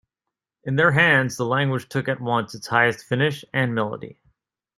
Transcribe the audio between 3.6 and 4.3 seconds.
melody.